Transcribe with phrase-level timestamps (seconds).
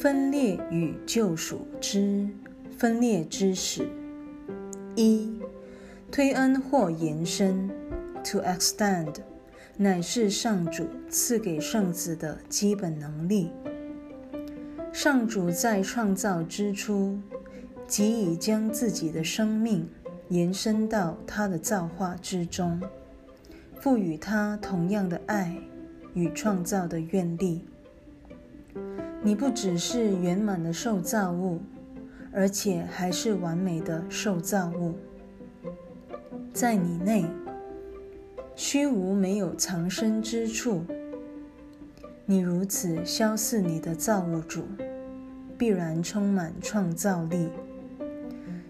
[0.00, 2.26] 分裂与救赎之
[2.78, 3.86] 分裂之始。
[4.96, 5.30] 一、
[6.10, 7.68] 推恩或延伸
[8.24, 9.16] ，to extend，
[9.76, 13.50] 乃是上主赐给圣子的基本能力。
[14.90, 17.18] 上主在创造之初，
[17.86, 19.86] 即已将自己的生命
[20.30, 22.80] 延伸到他的造化之中，
[23.78, 25.54] 赋予他同样的爱
[26.14, 27.66] 与创造的愿力。
[29.22, 31.60] 你不只是圆满的受造物，
[32.32, 34.94] 而且还是完美的受造物。
[36.54, 37.26] 在你内，
[38.56, 40.84] 虚无没有藏身之处。
[42.24, 44.64] 你如此消似你的造物主，
[45.58, 47.50] 必然充满创造力。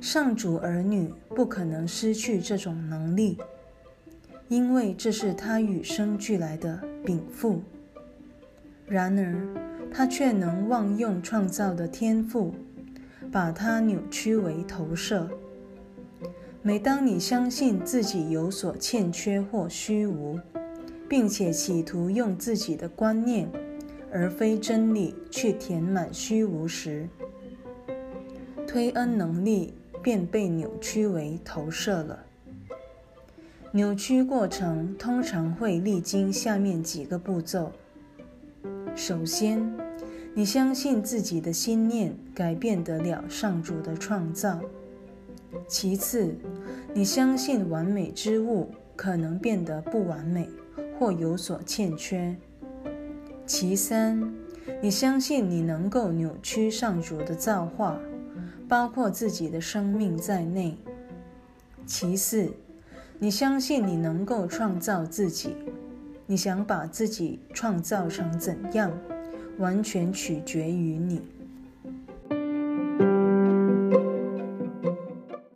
[0.00, 3.38] 上主儿女不可能失去这种能力，
[4.46, 7.62] 因为这是他与生俱来的禀赋。
[8.88, 9.34] 然而，
[9.92, 12.54] 他却能妄用创造的天赋，
[13.32, 15.28] 把它扭曲为投射。
[16.62, 20.38] 每当你相信自己有所欠缺或虚无，
[21.08, 23.48] 并且企图用自己的观念
[24.12, 27.08] 而非真理去填满虚无时，
[28.66, 32.20] 推恩能力便被扭曲为投射了。
[33.72, 37.72] 扭曲过程通常会历经下面几个步骤：
[38.96, 39.62] 首先，
[40.34, 44.58] 你相信自己的心念改变得了上主的创造；
[45.68, 46.34] 其次，
[46.94, 50.48] 你相信完美之物可能变得不完美。
[50.98, 52.34] 或有所欠缺。
[53.44, 54.34] 其三，
[54.80, 58.00] 你相信你能够扭曲上主的造化，
[58.66, 60.74] 包括自己的生命在内。
[61.84, 62.50] 其四，
[63.18, 65.54] 你相信你能够创造自己。
[66.28, 68.90] 你想把自己创造成怎样，
[69.58, 71.22] 完全取决于你。